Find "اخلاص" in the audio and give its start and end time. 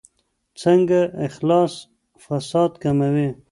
1.27-1.73